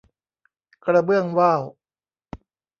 [0.85, 1.63] กระเบื้องว่าว